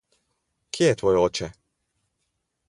[0.77, 1.51] Kje je tvoj oče?